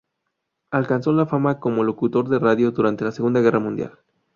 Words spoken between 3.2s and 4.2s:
Guerra Mundial.